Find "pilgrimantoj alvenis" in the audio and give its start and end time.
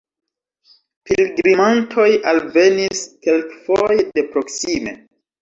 1.09-3.03